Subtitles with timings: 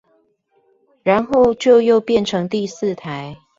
[1.03, 3.37] 然後就又變成第四台